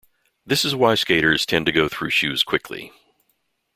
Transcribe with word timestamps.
This 0.47 0.65
is 0.65 0.73
why 0.73 0.95
skaters 0.95 1.45
tend 1.45 1.67
to 1.67 1.71
go 1.71 1.87
through 1.87 2.09
shoes 2.09 2.41
quickly. 2.41 2.91